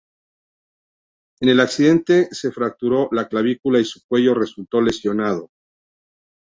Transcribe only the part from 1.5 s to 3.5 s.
accidente se fracturó la